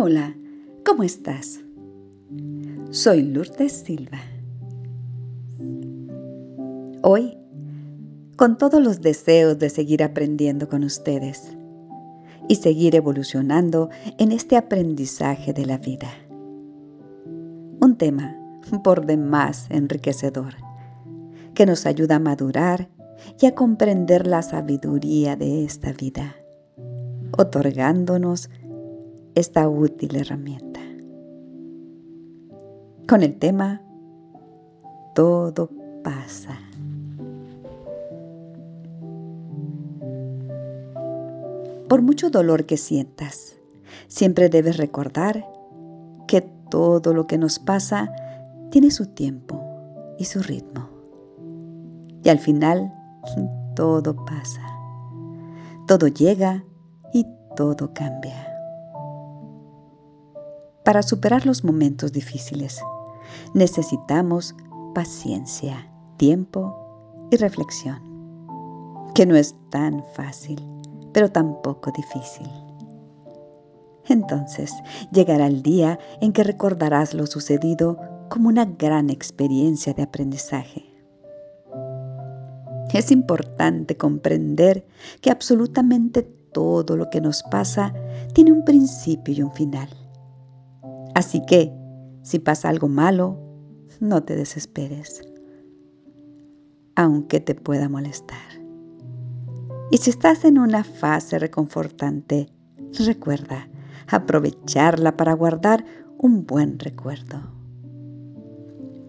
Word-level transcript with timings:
Hola, 0.00 0.32
¿cómo 0.86 1.02
estás? 1.02 1.58
Soy 2.90 3.20
Lourdes 3.20 3.72
Silva. 3.72 4.20
Hoy, 7.02 7.36
con 8.36 8.58
todos 8.58 8.80
los 8.80 9.00
deseos 9.00 9.58
de 9.58 9.70
seguir 9.70 10.04
aprendiendo 10.04 10.68
con 10.68 10.84
ustedes 10.84 11.52
y 12.46 12.54
seguir 12.54 12.94
evolucionando 12.94 13.90
en 14.18 14.30
este 14.30 14.56
aprendizaje 14.56 15.52
de 15.52 15.66
la 15.66 15.78
vida. 15.78 16.10
Un 17.80 17.96
tema 17.98 18.36
por 18.84 19.04
demás 19.04 19.66
enriquecedor 19.68 20.54
que 21.54 21.66
nos 21.66 21.86
ayuda 21.86 22.14
a 22.14 22.20
madurar 22.20 22.88
y 23.40 23.46
a 23.46 23.54
comprender 23.56 24.28
la 24.28 24.42
sabiduría 24.42 25.34
de 25.34 25.64
esta 25.64 25.92
vida, 25.92 26.36
otorgándonos 27.36 28.48
esta 29.38 29.68
útil 29.68 30.16
herramienta. 30.16 30.80
Con 33.08 33.22
el 33.22 33.38
tema 33.38 33.80
Todo 35.14 35.70
pasa. 36.02 36.58
Por 41.88 42.02
mucho 42.02 42.30
dolor 42.30 42.66
que 42.66 42.76
sientas, 42.76 43.56
siempre 44.08 44.48
debes 44.48 44.76
recordar 44.76 45.46
que 46.26 46.42
todo 46.70 47.14
lo 47.14 47.26
que 47.26 47.38
nos 47.38 47.58
pasa 47.58 48.12
tiene 48.70 48.90
su 48.90 49.06
tiempo 49.06 49.60
y 50.18 50.24
su 50.24 50.42
ritmo. 50.42 50.88
Y 52.22 52.28
al 52.28 52.38
final, 52.38 52.92
todo 53.74 54.14
pasa. 54.26 54.62
Todo 55.86 56.08
llega 56.08 56.64
y 57.12 57.26
todo 57.56 57.94
cambia. 57.94 58.57
Para 60.88 61.02
superar 61.02 61.44
los 61.44 61.64
momentos 61.64 62.12
difíciles, 62.12 62.80
necesitamos 63.52 64.54
paciencia, 64.94 65.86
tiempo 66.16 67.28
y 67.30 67.36
reflexión, 67.36 68.00
que 69.14 69.26
no 69.26 69.36
es 69.36 69.54
tan 69.68 70.02
fácil, 70.14 70.58
pero 71.12 71.30
tampoco 71.30 71.92
difícil. 71.92 72.48
Entonces 74.06 74.72
llegará 75.12 75.48
el 75.48 75.62
día 75.62 75.98
en 76.22 76.32
que 76.32 76.42
recordarás 76.42 77.12
lo 77.12 77.26
sucedido 77.26 77.98
como 78.30 78.48
una 78.48 78.64
gran 78.64 79.10
experiencia 79.10 79.92
de 79.92 80.04
aprendizaje. 80.04 80.86
Es 82.94 83.10
importante 83.10 83.98
comprender 83.98 84.86
que 85.20 85.30
absolutamente 85.30 86.22
todo 86.22 86.96
lo 86.96 87.10
que 87.10 87.20
nos 87.20 87.42
pasa 87.42 87.92
tiene 88.32 88.52
un 88.52 88.64
principio 88.64 89.34
y 89.34 89.42
un 89.42 89.52
final 89.52 89.90
Así 91.18 91.44
que, 91.44 91.72
si 92.22 92.38
pasa 92.38 92.68
algo 92.68 92.86
malo, 92.86 93.40
no 93.98 94.22
te 94.22 94.36
desesperes, 94.36 95.20
aunque 96.94 97.40
te 97.40 97.56
pueda 97.56 97.88
molestar. 97.88 98.38
Y 99.90 99.96
si 99.96 100.10
estás 100.10 100.44
en 100.44 100.60
una 100.60 100.84
fase 100.84 101.40
reconfortante, 101.40 102.46
recuerda 103.04 103.68
aprovecharla 104.06 105.16
para 105.16 105.32
guardar 105.32 105.84
un 106.18 106.46
buen 106.46 106.78
recuerdo. 106.78 107.40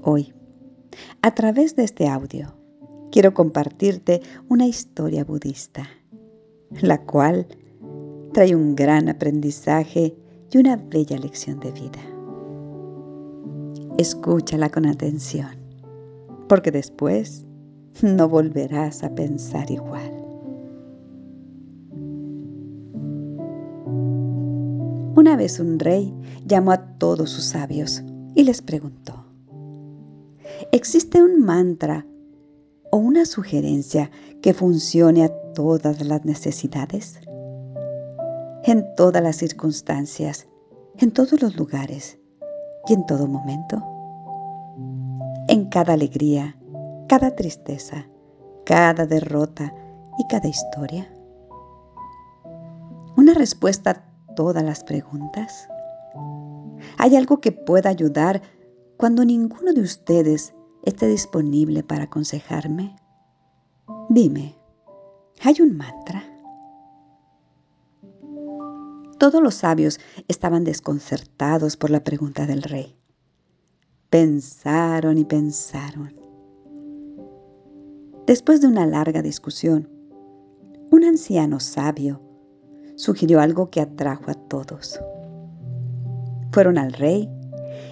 Hoy, 0.01 0.33
a 1.21 1.35
través 1.35 1.75
de 1.75 1.83
este 1.83 2.07
audio, 2.07 2.55
quiero 3.11 3.35
compartirte 3.35 4.21
una 4.47 4.65
historia 4.65 5.23
budista, 5.23 5.87
la 6.71 7.05
cual 7.05 7.45
trae 8.33 8.55
un 8.55 8.75
gran 8.75 9.09
aprendizaje 9.09 10.15
y 10.51 10.57
una 10.57 10.75
bella 10.75 11.17
lección 11.17 11.59
de 11.59 11.71
vida. 11.71 11.99
Escúchala 13.97 14.69
con 14.69 14.85
atención, 14.85 15.49
porque 16.47 16.71
después 16.71 17.45
no 18.01 18.29
volverás 18.29 19.03
a 19.03 19.13
pensar 19.13 19.69
igual. 19.69 20.11
Una 25.15 25.35
vez 25.35 25.59
un 25.59 25.79
rey 25.79 26.13
llamó 26.45 26.71
a 26.71 26.97
todos 26.97 27.29
sus 27.29 27.43
sabios 27.43 28.01
y 28.35 28.43
les 28.43 28.61
preguntó, 28.61 29.25
¿existe 30.71 31.21
un 31.21 31.43
mantra 31.43 32.05
o 32.91 32.97
una 32.97 33.25
sugerencia 33.25 34.09
que 34.41 34.53
funcione 34.53 35.25
a 35.25 35.53
todas 35.53 36.05
las 36.05 36.23
necesidades? 36.23 37.19
En 38.63 38.95
todas 38.95 39.23
las 39.23 39.37
circunstancias, 39.37 40.47
en 40.97 41.11
todos 41.11 41.41
los 41.41 41.55
lugares 41.55 42.19
y 42.87 42.93
en 42.93 43.05
todo 43.05 43.27
momento. 43.27 43.83
En 45.47 45.65
cada 45.69 45.93
alegría, 45.93 46.55
cada 47.07 47.35
tristeza, 47.35 48.07
cada 48.65 49.05
derrota 49.05 49.73
y 50.17 50.27
cada 50.27 50.47
historia. 50.47 51.11
Una 53.17 53.33
respuesta 53.33 53.91
a 53.91 54.35
todas 54.35 54.63
las 54.63 54.83
preguntas. 54.83 55.67
¿Hay 56.97 57.15
algo 57.15 57.41
que 57.41 57.51
pueda 57.51 57.89
ayudar 57.89 58.41
cuando 58.97 59.25
ninguno 59.25 59.73
de 59.73 59.81
ustedes 59.81 60.53
esté 60.83 61.07
disponible 61.07 61.83
para 61.83 62.03
aconsejarme? 62.03 62.95
Dime, 64.09 64.55
¿hay 65.43 65.61
un 65.61 65.77
mantra? 65.77 66.28
Todos 69.19 69.43
los 69.43 69.55
sabios 69.55 69.99
estaban 70.29 70.63
desconcertados 70.63 71.75
por 71.75 71.89
la 71.89 72.05
pregunta 72.05 72.45
del 72.45 72.63
rey. 72.63 72.95
Pensaron 74.09 75.17
y 75.17 75.25
pensaron. 75.25 76.15
Después 78.25 78.61
de 78.61 78.67
una 78.67 78.85
larga 78.85 79.21
discusión, 79.21 79.89
un 80.89 81.03
anciano 81.03 81.59
sabio 81.59 82.21
sugirió 82.95 83.41
algo 83.41 83.69
que 83.69 83.81
atrajo 83.81 84.31
a 84.31 84.35
todos. 84.35 85.01
Fueron 86.53 86.77
al 86.77 86.93
rey 86.93 87.29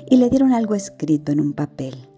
y 0.10 0.16
le 0.16 0.30
dieron 0.30 0.54
algo 0.54 0.76
escrito 0.76 1.34
en 1.34 1.42
un 1.42 1.52
papel, 1.52 2.10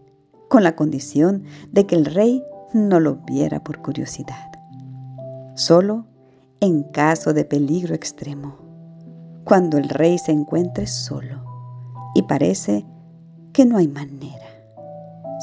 con 0.50 0.62
la 0.62 0.76
condición 0.76 1.46
de 1.72 1.88
que 1.88 1.96
el 1.96 2.06
rey 2.06 2.44
no 2.74 3.00
lo 3.00 3.16
viera 3.16 3.64
por 3.64 3.81
curiosidad, 3.81 4.52
solo 5.56 6.06
en 6.59 6.84
caso 6.84 7.34
de 7.34 7.44
peligro 7.44 7.96
extremo 7.96 8.69
cuando 9.50 9.80
el 9.80 9.90
rey 9.90 10.20
se 10.20 10.32
encuentre 10.32 10.86
solo 10.86 11.44
y 12.14 12.22
parece 12.22 12.86
que 13.52 13.66
no 13.66 13.78
hay 13.78 13.88
manera. 13.88 14.46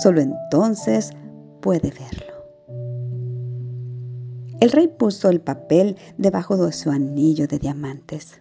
Solo 0.00 0.20
entonces 0.20 1.10
puede 1.60 1.90
verlo. 1.90 2.32
El 4.60 4.70
rey 4.70 4.86
puso 4.86 5.28
el 5.28 5.40
papel 5.40 5.96
debajo 6.18 6.56
de 6.56 6.70
su 6.70 6.92
anillo 6.92 7.48
de 7.48 7.58
diamantes. 7.58 8.40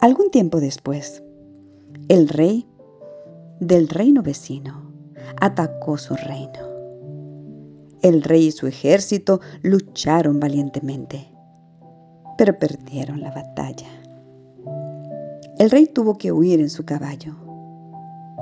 Algún 0.00 0.32
tiempo 0.32 0.58
después, 0.58 1.22
el 2.08 2.28
rey 2.28 2.66
del 3.60 3.88
reino 3.88 4.24
vecino 4.24 4.90
atacó 5.40 5.98
su 5.98 6.16
reino. 6.16 6.68
El 8.02 8.24
rey 8.24 8.46
y 8.46 8.50
su 8.50 8.66
ejército 8.66 9.40
lucharon 9.62 10.40
valientemente 10.40 11.30
pero 12.40 12.58
perdieron 12.58 13.20
la 13.20 13.30
batalla. 13.30 13.86
El 15.58 15.70
rey 15.70 15.86
tuvo 15.86 16.16
que 16.16 16.32
huir 16.32 16.58
en 16.58 16.70
su 16.70 16.86
caballo. 16.86 17.34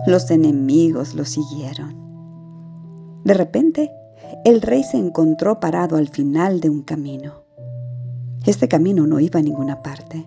Los 0.07 0.31
enemigos 0.31 1.17
lo 1.17 1.25
siguieron. 1.25 1.97
De 3.25 3.35
repente, 3.35 3.91
el 4.45 4.63
rey 4.63 4.85
se 4.85 4.99
encontró 4.99 5.59
parado 5.59 5.97
al 5.97 6.07
final 6.07 6.61
de 6.61 6.71
un 6.71 6.83
camino. 6.83 7.43
Este 8.47 8.69
camino 8.69 9.05
no 9.05 9.19
iba 9.19 9.41
a 9.41 9.43
ninguna 9.43 9.83
parte. 9.83 10.25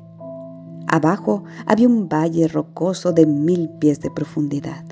Abajo 0.88 1.46
había 1.66 1.88
un 1.88 2.10
valle 2.10 2.50
rocoso 2.50 3.14
de 3.14 3.26
mil 3.26 3.70
pies 3.80 4.02
de 4.02 4.12
profundidad. 4.12 4.84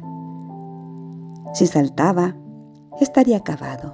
Si 1.53 1.67
saltaba, 1.67 2.33
estaría 3.01 3.35
acabado 3.35 3.93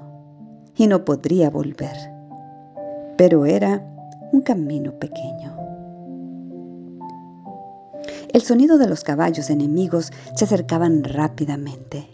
y 0.75 0.85
no 0.85 1.05
podría 1.05 1.49
volver. 1.49 1.97
Pero 3.17 3.47
era 3.47 3.94
un 4.35 4.41
camino 4.41 4.91
pequeño. 4.99 5.55
El 8.33 8.41
sonido 8.41 8.77
de 8.77 8.87
los 8.87 9.05
caballos 9.05 9.49
enemigos 9.49 10.11
se 10.35 10.43
acercaban 10.43 11.05
rápidamente. 11.05 12.05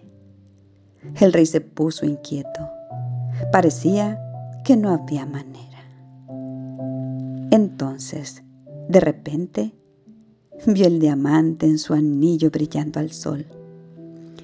El 1.19 1.33
rey 1.33 1.47
se 1.47 1.61
puso 1.61 2.05
inquieto. 2.05 2.69
Parecía 3.51 4.19
que 4.63 4.77
no 4.77 4.91
había 4.91 5.25
manera. 5.25 5.79
Entonces, 7.49 8.43
de 8.87 8.99
repente, 8.99 9.73
vio 10.67 10.85
el 10.85 10.99
diamante 10.99 11.65
en 11.65 11.79
su 11.79 11.95
anillo 11.95 12.51
brillando 12.51 12.99
al 12.99 13.11
sol 13.11 13.47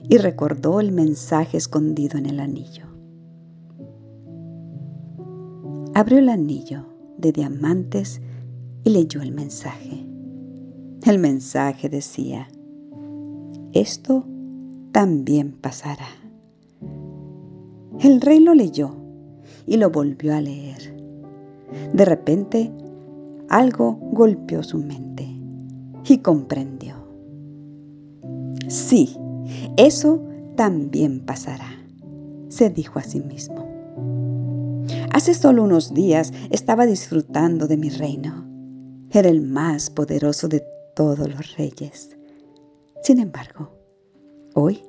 y 0.10 0.18
recordó 0.18 0.80
el 0.80 0.92
mensaje 0.92 1.58
escondido 1.58 2.18
en 2.18 2.26
el 2.26 2.40
anillo. 2.40 2.88
Abrió 5.94 6.18
el 6.18 6.30
anillo 6.30 6.97
de 7.18 7.32
diamantes 7.32 8.22
y 8.84 8.90
leyó 8.90 9.22
el 9.22 9.32
mensaje. 9.32 10.06
El 11.06 11.20
mensaje 11.20 11.90
decía, 11.90 12.48
esto 13.74 14.26
también 14.92 15.52
pasará. 15.52 16.08
El 18.00 18.22
rey 18.22 18.40
lo 18.40 18.54
leyó 18.54 18.96
y 19.66 19.78
lo 19.78 19.90
volvió 19.90 20.36
a 20.36 20.42
leer. 20.42 20.96
De 21.94 22.06
repente, 22.06 22.72
algo 23.50 24.00
golpeó 24.12 24.64
su 24.64 24.78
mente 24.78 25.28
y 26.08 26.18
comprendió. 26.20 26.96
Sí, 28.68 29.16
eso 29.78 30.22
también 30.56 31.22
pasará, 31.26 31.70
se 32.50 32.70
dijo 32.70 33.00
a 33.00 33.04
sí 33.04 33.22
mismo. 33.22 33.77
Hace 35.12 35.34
solo 35.34 35.64
unos 35.64 35.94
días 35.94 36.34
estaba 36.52 36.86
disfrutando 36.86 37.68
de 37.68 37.78
mi 37.78 37.90
reino. 37.90 38.46
Era 39.12 39.30
el 39.30 39.42
más 39.42 39.90
poderoso 39.90 40.48
de 40.48 40.64
todos 40.96 41.30
los 41.30 41.56
reyes. 41.56 42.10
Sin 43.04 43.20
embargo, 43.20 43.72
hoy 44.54 44.84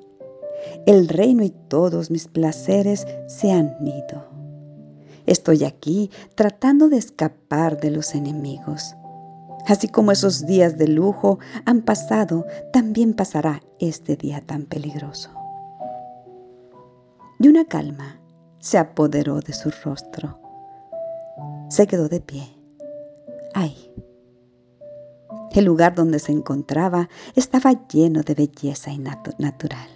el 0.85 1.07
reino 1.07 1.43
y 1.43 1.51
todos 1.69 2.11
mis 2.11 2.27
placeres 2.27 3.07
se 3.27 3.51
han 3.51 3.75
ido. 3.85 4.27
Estoy 5.25 5.63
aquí 5.63 6.11
tratando 6.35 6.89
de 6.89 6.97
escapar 6.97 7.79
de 7.79 7.91
los 7.91 8.13
enemigos. 8.13 8.95
Así 9.67 9.87
como 9.87 10.11
esos 10.11 10.45
días 10.45 10.77
de 10.77 10.87
lujo 10.87 11.39
han 11.65 11.81
pasado, 11.81 12.45
también 12.73 13.13
pasará 13.13 13.61
este 13.79 14.15
día 14.15 14.41
tan 14.45 14.63
peligroso. 14.65 15.29
Y 17.39 17.47
una 17.47 17.65
calma 17.65 18.18
se 18.59 18.77
apoderó 18.77 19.39
de 19.39 19.53
su 19.53 19.71
rostro. 19.83 20.39
Se 21.69 21.87
quedó 21.87 22.09
de 22.09 22.19
pie. 22.19 22.47
Ahí. 23.53 23.91
El 25.51 25.65
lugar 25.65 25.95
donde 25.95 26.19
se 26.19 26.31
encontraba 26.31 27.09
estaba 27.35 27.87
lleno 27.87 28.21
de 28.21 28.35
belleza 28.35 28.91
y 28.91 28.99
natural. 28.99 29.89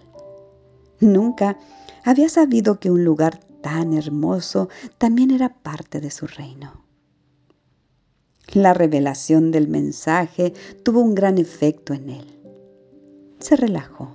Nunca 1.00 1.57
había 2.04 2.30
sabido 2.30 2.80
que 2.80 2.89
un 2.89 3.04
lugar 3.04 3.39
tan 3.62 3.94
hermoso 3.94 4.69
también 4.98 5.31
era 5.31 5.62
parte 5.62 6.00
de 6.00 6.12
su 6.12 6.27
reino. 6.27 6.83
La 8.54 8.74
revelación 8.74 9.51
del 9.51 9.68
mensaje 9.68 10.54
tuvo 10.83 11.00
un 11.00 11.16
gran 11.16 11.38
efecto 11.38 11.94
en 11.94 12.09
él. 12.09 12.39
Se 13.39 13.56
relajó 13.56 14.12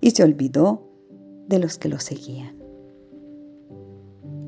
y 0.00 0.12
se 0.12 0.22
olvidó 0.22 0.88
de 1.46 1.58
los 1.58 1.78
que 1.78 1.88
lo 1.88 2.00
seguían. 2.00 2.55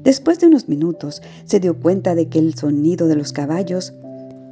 Después 0.09 0.41
de 0.41 0.47
unos 0.47 0.71
minutos 0.71 1.21
se 1.45 1.61
dio 1.61 1.79
cuenta 1.79 2.15
de 2.15 2.31
que 2.31 2.39
el 2.39 2.55
sonido 2.55 3.09
de 3.09 3.15
los 3.15 3.35
caballos 3.35 3.93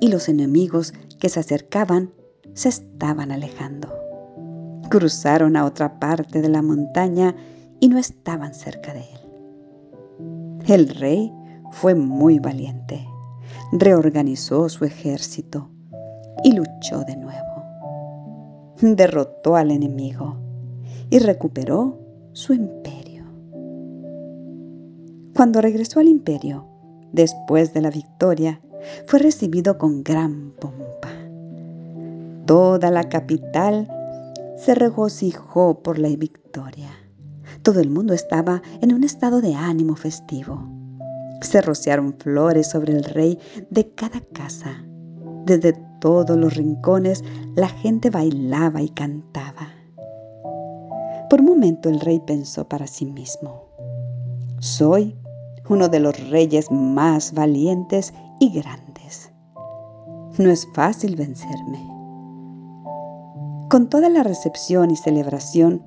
y 0.01 0.09
los 0.09 0.29
enemigos 0.29 0.93
que 1.19 1.31
se 1.31 1.41
acercaban 1.41 2.11
se 2.53 2.69
estaban 2.69 3.33
alejando. 3.33 3.89
Cruzaron 4.91 5.57
a 5.57 5.65
otra 5.65 5.99
parte 5.99 6.43
de 6.43 6.51
la 6.51 6.61
montaña 6.61 7.35
y 7.81 7.89
no 7.89 7.97
estaban 7.97 8.53
cerca 8.53 8.93
de 8.93 9.01
él. 9.01 10.63
El 10.67 10.89
rey 10.91 11.33
fue 11.71 11.95
muy 11.95 12.39
valiente. 12.39 13.09
Reorganizó 13.73 14.69
su 14.69 14.85
ejército 14.85 15.71
y 16.45 16.53
luchó 16.53 17.03
de 17.07 17.17
nuevo. 17.17 17.65
Derrotó 18.83 19.57
al 19.57 19.71
enemigo 19.71 20.37
y 21.09 21.19
recuperó 21.19 21.99
su 22.35 22.53
imperio. 22.53 22.96
Cuando 25.37 25.61
regresó 25.61 26.01
al 26.01 26.09
imperio, 26.09 26.67
después 27.13 27.75
de 27.75 27.83
la 27.83 27.91
victoria, 27.91 28.63
fue 29.07 29.19
recibido 29.19 29.77
con 29.77 30.03
gran 30.03 30.53
pompa. 30.59 31.11
Toda 32.47 32.91
la 32.91 33.05
capital 33.11 33.87
se 34.57 34.75
regocijó 34.75 35.83
por 35.83 35.99
la 35.99 36.09
victoria. 36.09 36.89
Todo 37.61 37.81
el 37.81 37.91
mundo 37.91 38.15
estaba 38.15 38.63
en 38.81 38.95
un 38.95 39.05
estado 39.05 39.43
de 39.43 39.55
ánimo 39.55 39.95
festivo. 39.95 40.71
Se 41.43 41.61
rociaron 41.61 42.15
flores 42.19 42.69
sobre 42.71 42.95
el 42.95 43.05
rey 43.05 43.39
de 43.69 43.91
cada 43.91 44.23
casa. 44.33 44.87
Desde 45.45 45.75
todos 46.01 46.39
los 46.39 46.55
rincones 46.55 47.23
la 47.57 47.69
gente 47.69 48.09
bailaba 48.09 48.81
y 48.81 48.89
cantaba. 48.89 49.69
Por 51.29 51.41
un 51.41 51.47
momento 51.47 51.91
el 51.91 52.01
rey 52.01 52.23
pensó 52.27 52.67
para 52.67 52.87
sí 52.87 53.05
mismo, 53.05 53.67
soy 54.61 55.15
uno 55.69 55.89
de 55.89 56.01
los 56.01 56.31
reyes 56.31 56.71
más 56.71 57.33
valientes 57.33 58.15
y 58.41 58.51
grandes. 58.51 59.33
No 60.39 60.51
es 60.51 60.67
fácil 60.75 61.17
vencerme. 61.17 61.79
Con 63.71 63.89
toda 63.89 64.09
la 64.09 64.23
recepción 64.23 64.91
y 64.91 64.97
celebración, 64.97 65.83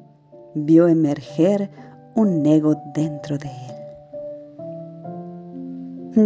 vio 0.55 0.87
emerger 0.87 1.71
un 2.15 2.45
ego 2.45 2.75
dentro 2.93 3.37
de 3.37 3.47
él. 3.47 3.79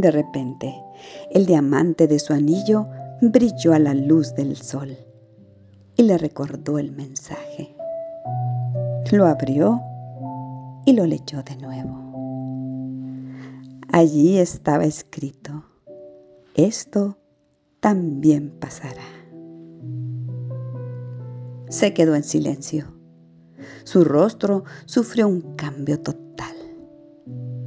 De 0.02 0.10
repente, 0.12 0.74
el 1.32 1.46
diamante 1.46 2.08
de 2.08 2.18
su 2.18 2.34
anillo 2.34 2.88
brilló 3.22 3.74
a 3.74 3.80
la 3.80 3.94
luz 3.94 4.34
del 4.34 4.56
sol 4.56 4.98
y 5.96 6.04
le 6.04 6.18
recordó 6.18 6.80
el 6.80 6.92
mensaje. 6.92 7.76
Lo 9.12 9.28
abrió 9.28 9.82
y 10.86 10.94
lo 10.94 11.06
leyó 11.06 11.44
de 11.44 11.56
nuevo. 11.58 12.13
Allí 13.92 14.38
estaba 14.38 14.86
escrito, 14.86 15.66
esto 16.56 17.18
también 17.80 18.52
pasará. 18.60 19.04
Se 21.70 21.94
quedó 21.94 22.16
en 22.16 22.24
silencio. 22.24 22.86
Su 23.84 24.04
rostro 24.04 24.64
sufrió 24.86 25.28
un 25.28 25.56
cambio 25.56 26.00
total. 26.00 26.56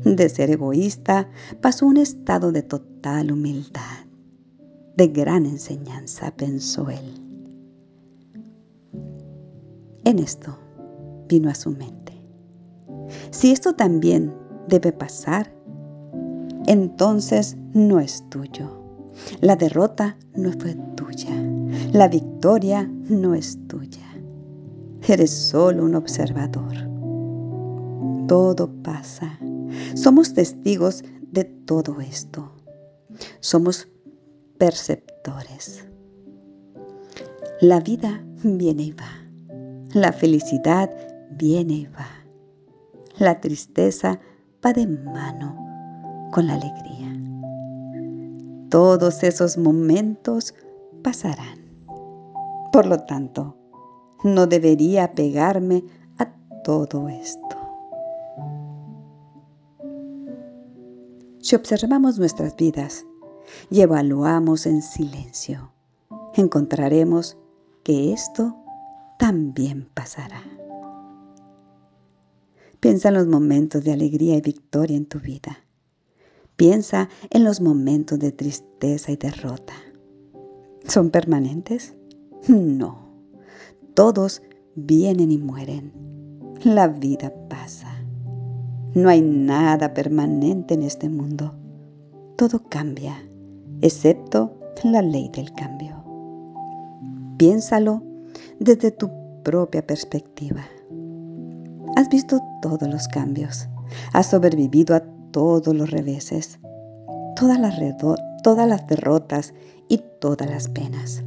De 0.04 0.28
ser 0.28 0.50
egoísta 0.50 1.28
pasó 1.60 1.86
un 1.86 1.96
estado 1.96 2.52
de 2.52 2.62
total 2.62 3.32
humildad. 3.32 4.06
De 4.96 5.08
gran 5.08 5.44
enseñanza, 5.44 6.34
pensó 6.36 6.88
él. 6.88 7.22
En 10.04 10.20
esto 10.20 10.56
vino 11.28 11.50
a 11.50 11.54
su 11.54 11.72
mente. 11.72 12.12
Si 13.30 13.50
esto 13.50 13.74
también 13.74 14.32
debe 14.68 14.92
pasar, 14.92 15.55
entonces 16.66 17.56
no 17.74 18.00
es 18.00 18.28
tuyo. 18.28 18.82
La 19.40 19.56
derrota 19.56 20.16
no 20.34 20.52
fue 20.52 20.74
tuya. 20.96 21.30
La 21.92 22.08
victoria 22.08 22.88
no 23.08 23.34
es 23.34 23.58
tuya. 23.68 24.06
Eres 25.06 25.30
solo 25.30 25.84
un 25.84 25.94
observador. 25.94 26.74
Todo 28.26 28.70
pasa. 28.82 29.38
Somos 29.94 30.34
testigos 30.34 31.04
de 31.30 31.44
todo 31.44 32.00
esto. 32.00 32.52
Somos 33.40 33.88
perceptores. 34.58 35.84
La 37.60 37.80
vida 37.80 38.22
viene 38.42 38.82
y 38.82 38.92
va. 38.92 39.08
La 39.94 40.12
felicidad 40.12 40.90
viene 41.30 41.74
y 41.74 41.86
va. 41.86 42.08
La 43.18 43.40
tristeza 43.40 44.20
va 44.64 44.72
de 44.72 44.86
mano 44.86 45.65
con 46.32 46.46
la 46.46 46.54
alegría. 46.54 47.12
Todos 48.70 49.22
esos 49.22 49.56
momentos 49.56 50.54
pasarán. 51.02 51.66
Por 52.72 52.86
lo 52.86 52.98
tanto, 52.98 53.56
no 54.24 54.46
debería 54.46 55.14
pegarme 55.14 55.84
a 56.18 56.26
todo 56.62 57.08
esto. 57.08 57.56
Si 61.40 61.54
observamos 61.54 62.18
nuestras 62.18 62.56
vidas 62.56 63.06
y 63.70 63.80
evaluamos 63.80 64.66
en 64.66 64.82
silencio, 64.82 65.70
encontraremos 66.34 67.38
que 67.84 68.12
esto 68.12 68.56
también 69.18 69.88
pasará. 69.94 70.42
Piensa 72.80 73.08
en 73.08 73.14
los 73.14 73.26
momentos 73.26 73.84
de 73.84 73.92
alegría 73.92 74.36
y 74.36 74.40
victoria 74.40 74.96
en 74.96 75.06
tu 75.06 75.20
vida. 75.20 75.65
Piensa 76.56 77.10
en 77.30 77.44
los 77.44 77.60
momentos 77.60 78.18
de 78.18 78.32
tristeza 78.32 79.12
y 79.12 79.16
derrota. 79.16 79.74
¿Son 80.86 81.10
permanentes? 81.10 81.94
No. 82.48 83.06
Todos 83.94 84.42
vienen 84.74 85.30
y 85.30 85.38
mueren. 85.38 85.92
La 86.62 86.86
vida 86.86 87.32
pasa. 87.48 87.88
No 88.94 89.08
hay 89.08 89.20
nada 89.20 89.92
permanente 89.94 90.74
en 90.74 90.82
este 90.82 91.08
mundo. 91.08 91.54
Todo 92.36 92.62
cambia, 92.68 93.16
excepto 93.80 94.56
la 94.84 95.02
ley 95.02 95.28
del 95.30 95.52
cambio. 95.54 96.04
Piénsalo 97.36 98.02
desde 98.60 98.90
tu 98.90 99.10
propia 99.42 99.86
perspectiva. 99.86 100.64
Has 101.96 102.08
visto 102.08 102.40
todos 102.62 102.88
los 102.88 103.08
cambios. 103.08 103.68
Has 104.12 104.30
sobrevivido 104.30 104.94
a 104.94 105.15
todos 105.36 105.76
los 105.76 105.90
reveses, 105.90 106.58
todas 107.36 107.60
las, 107.60 108.86
derrotas 108.86 109.52
y 109.86 110.00
todas 110.18 110.48
las 110.48 110.66
penas. 110.70 111.22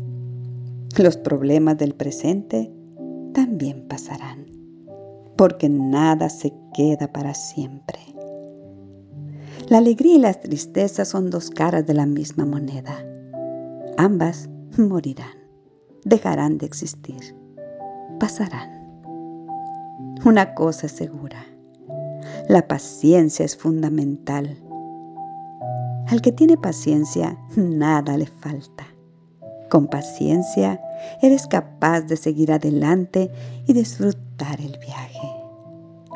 Los 0.97 1.15
problemas 1.15 1.77
del 1.77 1.93
presente 1.93 2.73
también 3.35 3.87
pasarán, 3.87 4.47
porque 5.37 5.69
nada 5.69 6.29
se 6.29 6.51
queda 6.73 7.13
para 7.13 7.35
siempre. 7.35 7.99
La 9.67 9.77
alegría 9.77 10.15
y 10.15 10.19
la 10.19 10.33
tristeza 10.33 11.05
son 11.05 11.29
dos 11.29 11.51
caras 11.51 11.85
de 11.85 11.93
la 11.93 12.07
misma 12.07 12.47
moneda. 12.47 13.05
Ambas 13.97 14.49
morirán, 14.75 15.37
dejarán 16.03 16.57
de 16.57 16.65
existir, 16.65 17.35
pasarán. 18.19 18.71
Una 20.25 20.55
cosa 20.55 20.87
es 20.87 20.93
segura, 20.93 21.45
la 22.49 22.67
paciencia 22.67 23.45
es 23.45 23.55
fundamental. 23.55 24.57
Al 26.07 26.19
que 26.19 26.31
tiene 26.31 26.57
paciencia, 26.57 27.37
nada 27.55 28.17
le 28.17 28.25
falta. 28.25 28.87
Con 29.69 29.85
paciencia, 29.85 30.81
eres 31.21 31.45
capaz 31.45 32.01
de 32.01 32.17
seguir 32.17 32.51
adelante 32.51 33.31
y 33.67 33.73
disfrutar 33.73 34.59
el 34.59 34.75
viaje, 34.79 35.29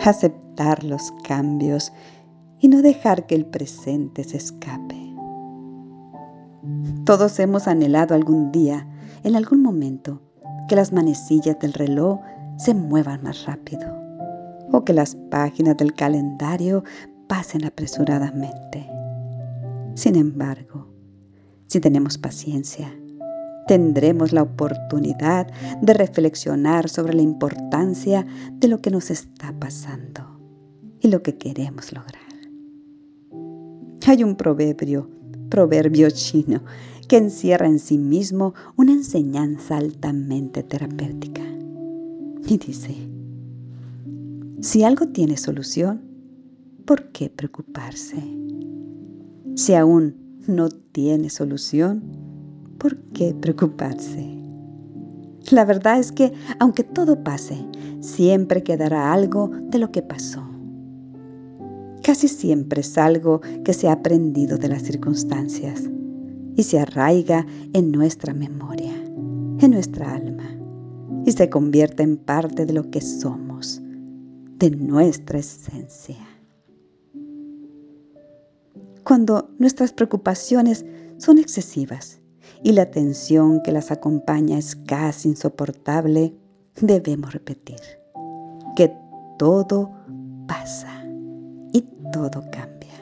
aceptar 0.03 0.83
los 0.83 1.13
cambios 1.23 1.93
y 2.59 2.67
no 2.67 2.81
dejar 2.81 3.27
que 3.27 3.35
el 3.35 3.45
presente 3.45 4.23
se 4.23 4.37
escape. 4.37 5.13
Todos 7.05 7.37
hemos 7.37 7.67
anhelado 7.67 8.15
algún 8.15 8.51
día, 8.51 8.87
en 9.23 9.35
algún 9.35 9.61
momento, 9.61 10.19
que 10.67 10.75
las 10.75 10.91
manecillas 10.91 11.59
del 11.59 11.73
reloj 11.73 12.19
se 12.57 12.73
muevan 12.73 13.21
más 13.21 13.45
rápido 13.45 14.02
o 14.73 14.83
que 14.83 14.91
las 14.91 15.15
páginas 15.29 15.77
del 15.77 15.93
calendario 15.93 16.83
pasen 17.27 17.63
apresuradamente. 17.63 18.89
Sin 19.93 20.15
embargo, 20.15 20.87
si 21.67 21.79
tenemos 21.79 22.17
paciencia, 22.17 22.91
tendremos 23.67 24.33
la 24.33 24.41
oportunidad 24.41 25.47
de 25.81 25.93
reflexionar 25.93 26.89
sobre 26.89 27.13
la 27.13 27.21
importancia 27.21 28.25
de 28.53 28.67
lo 28.67 28.81
que 28.81 28.89
nos 28.89 29.11
está 29.11 29.53
pasando 29.59 30.39
y 30.99 31.07
lo 31.07 31.21
que 31.21 31.37
queremos 31.37 31.93
lograr. 31.93 32.23
Hay 34.07 34.23
un 34.23 34.35
proverbio, 34.35 35.09
proverbio 35.49 36.09
chino, 36.09 36.63
que 37.07 37.17
encierra 37.17 37.67
en 37.67 37.79
sí 37.79 37.99
mismo 37.99 38.55
una 38.75 38.91
enseñanza 38.91 39.77
altamente 39.77 40.63
terapéutica. 40.63 41.43
Y 42.45 42.57
dice, 42.57 43.12
si 44.63 44.85
algo 44.85 45.07
tiene 45.09 45.35
solución, 45.35 46.01
¿por 46.85 47.11
qué 47.11 47.29
preocuparse? 47.29 48.15
Si 49.55 49.73
aún 49.73 50.15
no 50.47 50.69
tiene 50.69 51.29
solución, 51.29 52.01
¿por 52.77 52.95
qué 53.11 53.35
preocuparse? 53.35 54.25
La 55.51 55.65
verdad 55.65 55.99
es 55.99 56.13
que, 56.13 56.31
aunque 56.59 56.85
todo 56.85 57.25
pase, 57.25 57.57
siempre 57.99 58.63
quedará 58.63 59.11
algo 59.11 59.51
de 59.67 59.79
lo 59.79 59.91
que 59.91 60.01
pasó. 60.01 60.41
Casi 62.01 62.29
siempre 62.29 62.79
es 62.81 62.97
algo 62.97 63.41
que 63.65 63.73
se 63.73 63.89
ha 63.89 63.93
aprendido 63.93 64.57
de 64.57 64.69
las 64.69 64.83
circunstancias 64.83 65.89
y 66.55 66.63
se 66.63 66.79
arraiga 66.79 67.45
en 67.73 67.91
nuestra 67.91 68.33
memoria, 68.33 68.93
en 69.59 69.71
nuestra 69.71 70.13
alma, 70.13 70.49
y 71.25 71.33
se 71.33 71.49
convierte 71.49 72.03
en 72.03 72.15
parte 72.15 72.65
de 72.65 72.71
lo 72.71 72.89
que 72.89 73.01
somos, 73.01 73.52
de 74.59 74.71
nuestra 74.71 75.39
esencia. 75.39 76.17
Cuando 79.03 79.49
nuestras 79.59 79.91
preocupaciones 79.91 80.85
son 81.17 81.37
excesivas 81.37 82.21
y 82.63 82.71
la 82.71 82.89
tensión 82.89 83.61
que 83.61 83.71
las 83.71 83.91
acompaña 83.91 84.57
es 84.57 84.75
casi 84.75 85.29
insoportable, 85.29 86.33
debemos 86.81 87.33
repetir 87.33 87.79
que 88.75 88.93
todo 89.37 89.91
pasa 90.47 91.05
y 91.73 91.81
todo 92.11 92.43
cambia. 92.51 92.93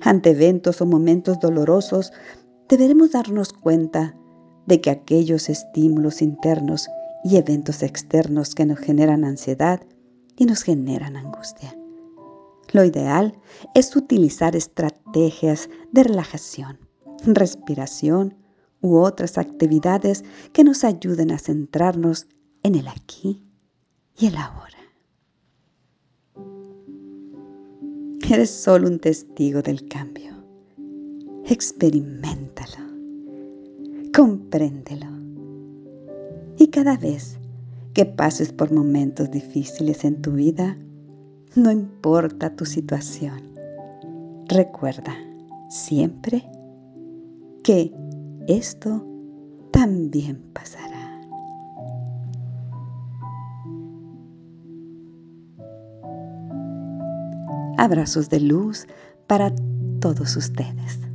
Ante 0.00 0.30
eventos 0.30 0.80
o 0.80 0.86
momentos 0.86 1.38
dolorosos, 1.40 2.12
deberemos 2.68 3.12
darnos 3.12 3.52
cuenta 3.52 4.16
de 4.66 4.80
que 4.80 4.90
aquellos 4.90 5.48
estímulos 5.48 6.22
internos 6.22 6.88
y 7.22 7.36
eventos 7.36 7.82
externos 7.82 8.54
que 8.54 8.66
nos 8.66 8.78
generan 8.78 9.24
ansiedad 9.24 9.80
y 10.40 10.46
nos 10.46 10.62
generan 10.62 11.18
angustia. 11.18 11.76
Lo 12.72 12.82
ideal 12.82 13.38
es 13.74 13.94
utilizar 13.94 14.56
estrategias 14.56 15.68
de 15.92 16.02
relajación, 16.02 16.78
respiración 17.26 18.34
u 18.80 18.96
otras 18.96 19.36
actividades 19.36 20.24
que 20.54 20.64
nos 20.64 20.82
ayuden 20.82 21.30
a 21.30 21.38
centrarnos 21.38 22.26
en 22.62 22.74
el 22.74 22.88
aquí 22.88 23.44
y 24.18 24.28
el 24.28 24.36
ahora. 24.36 24.78
Eres 28.30 28.50
solo 28.50 28.88
un 28.88 28.98
testigo 28.98 29.60
del 29.60 29.86
cambio. 29.88 30.32
Experimentalo, 31.44 32.86
compréndelo. 34.14 35.08
Y 36.56 36.68
cada 36.68 36.96
vez 36.96 37.39
que 37.94 38.04
pases 38.04 38.52
por 38.52 38.72
momentos 38.72 39.30
difíciles 39.30 40.04
en 40.04 40.22
tu 40.22 40.32
vida, 40.32 40.76
no 41.56 41.70
importa 41.70 42.54
tu 42.54 42.64
situación, 42.64 43.40
recuerda 44.48 45.14
siempre 45.68 46.48
que 47.64 47.92
esto 48.46 49.04
también 49.72 50.42
pasará. 50.52 51.20
Abrazos 57.78 58.28
de 58.28 58.40
luz 58.40 58.86
para 59.26 59.52
todos 60.00 60.36
ustedes. 60.36 61.09